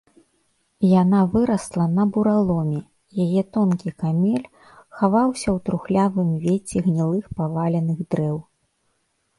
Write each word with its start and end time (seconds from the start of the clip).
Яна 1.01 1.19
вырасла 1.33 1.85
на 1.97 2.03
бураломе, 2.15 2.81
яе 3.25 3.41
тонкі 3.59 3.89
камель 4.05 4.49
хаваўся 4.97 5.45
ў 5.55 5.57
трухлявым 5.69 6.29
вецці 6.49 6.77
гнілых 6.89 7.25
паваленых 7.41 7.99
дрэў. 8.15 8.37